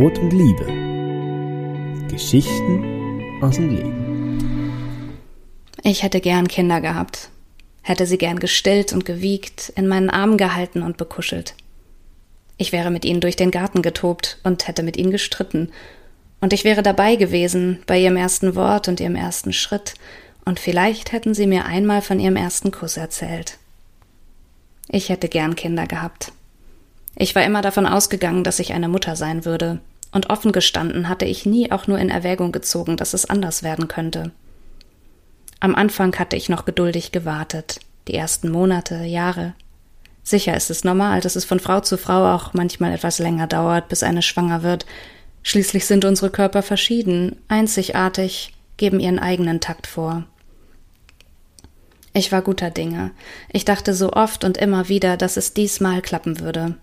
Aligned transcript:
Brot 0.00 0.18
und 0.18 0.30
Liebe. 0.30 0.64
Geschichten 2.08 3.20
aus 3.42 3.56
dem 3.56 3.68
Leben. 3.68 5.12
Ich 5.82 6.02
hätte 6.02 6.22
gern 6.22 6.48
Kinder 6.48 6.80
gehabt, 6.80 7.28
hätte 7.82 8.06
sie 8.06 8.16
gern 8.16 8.38
gestillt 8.38 8.94
und 8.94 9.04
gewiegt, 9.04 9.70
in 9.76 9.86
meinen 9.86 10.08
Armen 10.08 10.38
gehalten 10.38 10.80
und 10.80 10.96
bekuschelt. 10.96 11.54
Ich 12.56 12.72
wäre 12.72 12.90
mit 12.90 13.04
ihnen 13.04 13.20
durch 13.20 13.36
den 13.36 13.50
Garten 13.50 13.82
getobt 13.82 14.38
und 14.42 14.66
hätte 14.68 14.82
mit 14.82 14.96
ihnen 14.96 15.10
gestritten, 15.10 15.70
und 16.40 16.54
ich 16.54 16.64
wäre 16.64 16.82
dabei 16.82 17.16
gewesen 17.16 17.82
bei 17.86 17.98
ihrem 17.98 18.16
ersten 18.16 18.54
Wort 18.54 18.88
und 18.88 19.00
ihrem 19.00 19.16
ersten 19.16 19.52
Schritt, 19.52 19.92
und 20.46 20.58
vielleicht 20.58 21.12
hätten 21.12 21.34
sie 21.34 21.46
mir 21.46 21.66
einmal 21.66 22.00
von 22.00 22.20
ihrem 22.20 22.36
ersten 22.36 22.70
Kuss 22.70 22.96
erzählt. 22.96 23.58
Ich 24.88 25.10
hätte 25.10 25.28
gern 25.28 25.56
Kinder 25.56 25.86
gehabt. 25.86 26.32
Ich 27.16 27.34
war 27.34 27.44
immer 27.44 27.62
davon 27.62 27.86
ausgegangen, 27.86 28.44
dass 28.44 28.58
ich 28.58 28.72
eine 28.72 28.88
Mutter 28.88 29.16
sein 29.16 29.44
würde, 29.44 29.80
und 30.12 30.30
offen 30.30 30.52
gestanden 30.52 31.08
hatte 31.08 31.24
ich 31.24 31.46
nie 31.46 31.70
auch 31.70 31.86
nur 31.86 31.98
in 31.98 32.10
Erwägung 32.10 32.52
gezogen, 32.52 32.96
dass 32.96 33.14
es 33.14 33.26
anders 33.26 33.62
werden 33.62 33.88
könnte. 33.88 34.32
Am 35.60 35.74
Anfang 35.74 36.18
hatte 36.18 36.36
ich 36.36 36.48
noch 36.48 36.64
geduldig 36.64 37.12
gewartet, 37.12 37.80
die 38.08 38.14
ersten 38.14 38.50
Monate, 38.50 39.04
Jahre. 39.04 39.54
Sicher 40.22 40.56
ist 40.56 40.70
es 40.70 40.84
normal, 40.84 41.20
dass 41.20 41.36
es 41.36 41.44
von 41.44 41.60
Frau 41.60 41.80
zu 41.80 41.96
Frau 41.96 42.34
auch 42.34 42.54
manchmal 42.54 42.92
etwas 42.92 43.18
länger 43.18 43.46
dauert, 43.46 43.88
bis 43.88 44.02
eine 44.02 44.22
schwanger 44.22 44.62
wird. 44.62 44.86
Schließlich 45.42 45.86
sind 45.86 46.04
unsere 46.04 46.30
Körper 46.30 46.62
verschieden, 46.62 47.36
einzigartig, 47.48 48.52
geben 48.76 49.00
ihren 49.00 49.18
eigenen 49.18 49.60
Takt 49.60 49.86
vor. 49.86 50.24
Ich 52.12 52.32
war 52.32 52.42
guter 52.42 52.70
Dinge. 52.70 53.12
Ich 53.52 53.64
dachte 53.64 53.94
so 53.94 54.12
oft 54.12 54.44
und 54.44 54.56
immer 54.56 54.88
wieder, 54.88 55.16
dass 55.16 55.36
es 55.36 55.54
diesmal 55.54 56.02
klappen 56.02 56.40
würde. 56.40 56.76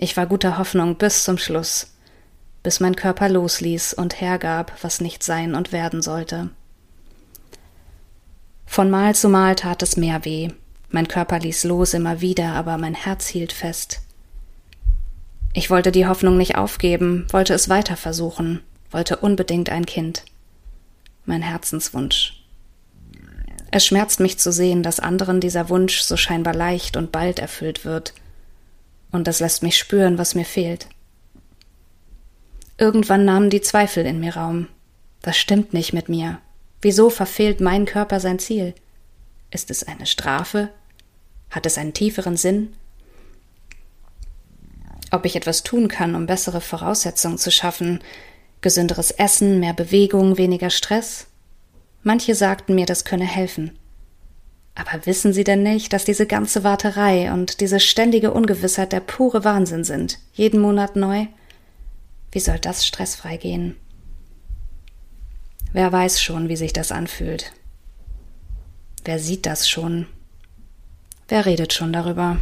Ich 0.00 0.16
war 0.16 0.26
guter 0.26 0.58
Hoffnung 0.58 0.94
bis 0.94 1.24
zum 1.24 1.38
Schluss, 1.38 1.92
bis 2.62 2.78
mein 2.78 2.94
Körper 2.94 3.28
losließ 3.28 3.94
und 3.94 4.20
hergab, 4.20 4.72
was 4.80 5.00
nicht 5.00 5.24
sein 5.24 5.56
und 5.56 5.72
werden 5.72 6.02
sollte. 6.02 6.50
Von 8.64 8.90
Mal 8.90 9.16
zu 9.16 9.28
Mal 9.28 9.56
tat 9.56 9.82
es 9.82 9.96
mehr 9.96 10.24
weh. 10.24 10.50
Mein 10.90 11.08
Körper 11.08 11.40
ließ 11.40 11.64
los 11.64 11.94
immer 11.94 12.20
wieder, 12.20 12.52
aber 12.52 12.78
mein 12.78 12.94
Herz 12.94 13.26
hielt 13.26 13.52
fest. 13.52 14.00
Ich 15.52 15.68
wollte 15.68 15.90
die 15.90 16.06
Hoffnung 16.06 16.36
nicht 16.36 16.56
aufgeben, 16.56 17.26
wollte 17.30 17.52
es 17.54 17.68
weiter 17.68 17.96
versuchen, 17.96 18.62
wollte 18.92 19.16
unbedingt 19.16 19.68
ein 19.68 19.84
Kind. 19.84 20.22
Mein 21.26 21.42
Herzenswunsch. 21.42 22.44
Es 23.72 23.84
schmerzt 23.84 24.20
mich 24.20 24.38
zu 24.38 24.52
sehen, 24.52 24.84
dass 24.84 25.00
anderen 25.00 25.40
dieser 25.40 25.68
Wunsch 25.68 26.02
so 26.02 26.16
scheinbar 26.16 26.54
leicht 26.54 26.96
und 26.96 27.10
bald 27.10 27.40
erfüllt 27.40 27.84
wird. 27.84 28.14
Und 29.10 29.26
das 29.26 29.40
lässt 29.40 29.62
mich 29.62 29.78
spüren, 29.78 30.18
was 30.18 30.34
mir 30.34 30.44
fehlt. 30.44 30.88
Irgendwann 32.76 33.24
nahmen 33.24 33.50
die 33.50 33.60
Zweifel 33.60 34.06
in 34.06 34.20
mir 34.20 34.36
Raum. 34.36 34.68
Das 35.22 35.36
stimmt 35.36 35.72
nicht 35.72 35.92
mit 35.92 36.08
mir. 36.08 36.40
Wieso 36.80 37.10
verfehlt 37.10 37.60
mein 37.60 37.86
Körper 37.86 38.20
sein 38.20 38.38
Ziel? 38.38 38.74
Ist 39.50 39.70
es 39.70 39.82
eine 39.82 40.06
Strafe? 40.06 40.70
Hat 41.50 41.66
es 41.66 41.78
einen 41.78 41.92
tieferen 41.92 42.36
Sinn? 42.36 42.74
Ob 45.10 45.24
ich 45.24 45.36
etwas 45.36 45.62
tun 45.62 45.88
kann, 45.88 46.14
um 46.14 46.26
bessere 46.26 46.60
Voraussetzungen 46.60 47.38
zu 47.38 47.50
schaffen, 47.50 48.00
gesünderes 48.60 49.10
Essen, 49.10 49.58
mehr 49.58 49.72
Bewegung, 49.72 50.36
weniger 50.36 50.70
Stress? 50.70 51.26
Manche 52.02 52.34
sagten 52.34 52.74
mir, 52.74 52.86
das 52.86 53.04
könne 53.04 53.26
helfen. 53.26 53.78
Aber 54.78 55.06
wissen 55.06 55.32
Sie 55.32 55.42
denn 55.42 55.64
nicht, 55.64 55.92
dass 55.92 56.04
diese 56.04 56.24
ganze 56.24 56.62
Warterei 56.62 57.32
und 57.32 57.60
diese 57.60 57.80
ständige 57.80 58.32
Ungewissheit 58.32 58.92
der 58.92 59.00
pure 59.00 59.42
Wahnsinn 59.42 59.82
sind, 59.82 60.20
jeden 60.32 60.60
Monat 60.60 60.94
neu? 60.94 61.26
Wie 62.30 62.38
soll 62.38 62.60
das 62.60 62.86
stressfrei 62.86 63.38
gehen? 63.38 63.76
Wer 65.72 65.90
weiß 65.90 66.22
schon, 66.22 66.48
wie 66.48 66.56
sich 66.56 66.72
das 66.72 66.92
anfühlt? 66.92 67.52
Wer 69.04 69.18
sieht 69.18 69.46
das 69.46 69.68
schon? 69.68 70.06
Wer 71.26 71.44
redet 71.44 71.72
schon 71.72 71.92
darüber? 71.92 72.38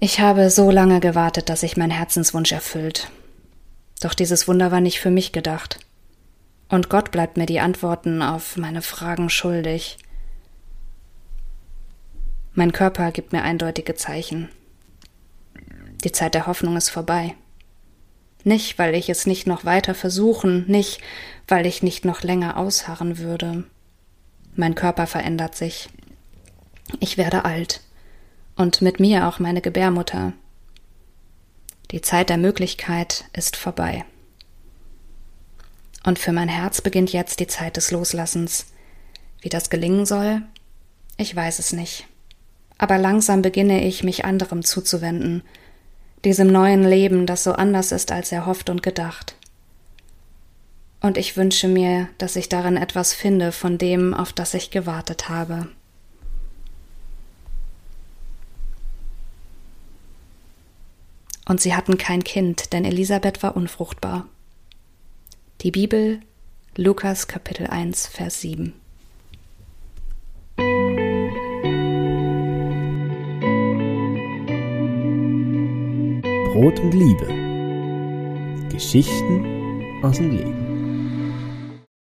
Ich 0.00 0.18
habe 0.18 0.48
so 0.48 0.70
lange 0.70 1.00
gewartet, 1.00 1.50
dass 1.50 1.60
sich 1.60 1.76
mein 1.76 1.90
Herzenswunsch 1.90 2.52
erfüllt. 2.52 3.10
Doch 4.00 4.14
dieses 4.14 4.48
Wunder 4.48 4.72
war 4.72 4.80
nicht 4.80 4.98
für 4.98 5.10
mich 5.10 5.32
gedacht. 5.32 5.78
Und 6.70 6.88
Gott 6.88 7.10
bleibt 7.10 7.36
mir 7.36 7.46
die 7.46 7.60
Antworten 7.60 8.22
auf 8.22 8.56
meine 8.56 8.80
Fragen 8.80 9.28
schuldig. 9.28 9.98
Mein 12.54 12.72
Körper 12.72 13.12
gibt 13.12 13.32
mir 13.32 13.42
eindeutige 13.42 13.94
Zeichen. 13.94 14.50
Die 16.04 16.12
Zeit 16.12 16.34
der 16.34 16.46
Hoffnung 16.46 16.76
ist 16.76 16.90
vorbei. 16.90 17.34
Nicht, 18.44 18.78
weil 18.78 18.94
ich 18.94 19.08
es 19.08 19.26
nicht 19.26 19.46
noch 19.46 19.64
weiter 19.64 19.94
versuchen, 19.94 20.66
nicht, 20.66 21.00
weil 21.48 21.64
ich 21.64 21.82
nicht 21.82 22.04
noch 22.04 22.22
länger 22.22 22.58
ausharren 22.58 23.18
würde. 23.18 23.64
Mein 24.54 24.74
Körper 24.74 25.06
verändert 25.06 25.54
sich. 25.54 25.88
Ich 27.00 27.16
werde 27.16 27.44
alt. 27.44 27.80
Und 28.54 28.82
mit 28.82 29.00
mir 29.00 29.28
auch 29.28 29.38
meine 29.38 29.62
Gebärmutter. 29.62 30.34
Die 31.90 32.02
Zeit 32.02 32.28
der 32.28 32.38
Möglichkeit 32.38 33.24
ist 33.32 33.56
vorbei. 33.56 34.04
Und 36.04 36.18
für 36.18 36.32
mein 36.32 36.48
Herz 36.48 36.82
beginnt 36.82 37.12
jetzt 37.12 37.40
die 37.40 37.46
Zeit 37.46 37.76
des 37.78 37.92
Loslassens. 37.92 38.66
Wie 39.40 39.48
das 39.48 39.70
gelingen 39.70 40.04
soll? 40.04 40.42
Ich 41.16 41.34
weiß 41.34 41.58
es 41.58 41.72
nicht. 41.72 42.06
Aber 42.78 42.98
langsam 42.98 43.42
beginne 43.42 43.86
ich, 43.86 44.02
mich 44.02 44.24
anderem 44.24 44.64
zuzuwenden, 44.64 45.42
diesem 46.24 46.48
neuen 46.48 46.84
Leben, 46.84 47.26
das 47.26 47.44
so 47.44 47.52
anders 47.52 47.92
ist 47.92 48.12
als 48.12 48.32
erhofft 48.32 48.70
und 48.70 48.82
gedacht. 48.82 49.36
Und 51.00 51.18
ich 51.18 51.36
wünsche 51.36 51.66
mir, 51.66 52.08
dass 52.18 52.36
ich 52.36 52.48
darin 52.48 52.76
etwas 52.76 53.12
finde 53.12 53.50
von 53.50 53.76
dem, 53.76 54.14
auf 54.14 54.32
das 54.32 54.54
ich 54.54 54.70
gewartet 54.70 55.28
habe. 55.28 55.68
Und 61.44 61.60
sie 61.60 61.74
hatten 61.74 61.98
kein 61.98 62.22
Kind, 62.22 62.72
denn 62.72 62.84
Elisabeth 62.84 63.42
war 63.42 63.56
unfruchtbar. 63.56 64.26
Die 65.62 65.72
Bibel, 65.72 66.20
Lukas 66.76 67.26
Kapitel 67.26 67.66
1, 67.66 68.06
Vers 68.06 68.40
7. 68.40 68.72
Brot 76.52 76.78
und 76.80 76.92
Liebe. 76.92 77.26
Geschichten 78.68 80.02
aus 80.02 80.18
dem 80.18 80.32
Leben. 80.32 80.71